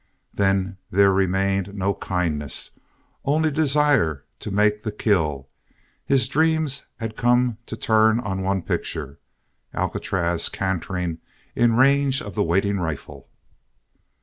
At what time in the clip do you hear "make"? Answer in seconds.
4.49-4.81